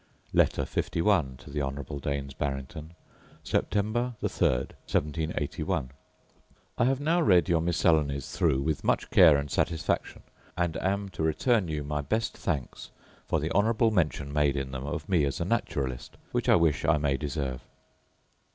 Letter 0.33 0.65
LI 0.75 0.81
To 1.37 1.51
The 1.51 1.61
Honourable 1.61 1.99
Daines 1.99 2.33
Barrington 2.33 2.95
Selborne, 3.43 4.15
Sept. 4.19 4.31
3, 4.31 4.47
1781. 4.49 5.91
I 6.79 6.85
have 6.85 6.99
now 6.99 7.21
read 7.21 7.47
your 7.47 7.61
miscellanies 7.61 8.35
through 8.35 8.63
with 8.63 8.83
much 8.83 9.11
care 9.11 9.37
and 9.37 9.51
satisfaction: 9.51 10.23
and 10.57 10.75
am 10.77 11.09
to 11.09 11.21
return 11.21 11.67
you 11.67 11.83
my 11.83 12.01
best 12.01 12.35
thanks 12.35 12.89
for 13.27 13.39
the 13.39 13.51
honourable 13.51 13.91
mention 13.91 14.33
made 14.33 14.55
in 14.57 14.71
them 14.71 14.87
of 14.87 15.07
me 15.07 15.23
as 15.23 15.39
a 15.39 15.45
naturalist, 15.45 16.17
which 16.31 16.49
I 16.49 16.55
wish 16.55 16.83
I 16.83 16.97
may 16.97 17.15
deserve. 17.15 17.61